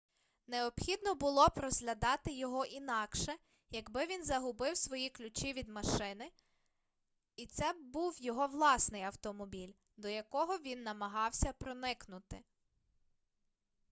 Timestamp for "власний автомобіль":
8.47-9.73